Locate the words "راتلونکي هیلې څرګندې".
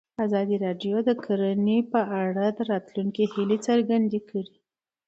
2.71-4.19